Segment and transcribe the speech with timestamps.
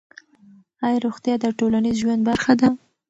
[0.85, 2.67] آیا روغتیا د ټولنیز ژوند برخه ده؟